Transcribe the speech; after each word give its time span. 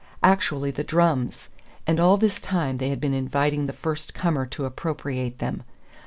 Actually, 0.23 0.71
the 0.71 0.83
drums! 0.83 1.49
And 1.85 1.99
all 1.99 2.17
this 2.17 2.41
time 2.41 2.79
they 2.79 2.89
had 2.89 2.99
been 2.99 3.13
inviting 3.13 3.67
the 3.67 3.71
first 3.71 4.15
comer 4.15 4.47
to 4.47 4.65
appropriate 4.65 5.37
them. 5.37 5.61